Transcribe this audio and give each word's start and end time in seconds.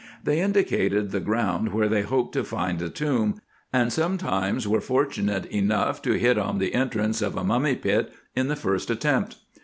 They 0.23 0.39
indicated 0.41 1.11
the 1.11 1.19
ground 1.19 1.73
where 1.73 1.87
they 1.87 2.01
hoped 2.01 2.33
to 2.33 2.43
find 2.43 2.81
a 2.81 2.89
tomb, 2.89 3.39
and 3.71 3.93
sometimes 3.93 4.67
were 4.67 4.81
fortunate 4.81 5.45
enough 5.45 6.01
to 6.01 6.13
hit 6.17 6.39
on 6.39 6.57
the 6.57 6.73
entrance 6.73 7.21
of 7.21 7.37
a 7.37 7.43
mummy 7.43 7.75
pit 7.75 8.11
in 8.35 8.47
the 8.47 8.55
first 8.55 8.89
attempt. 8.89 9.35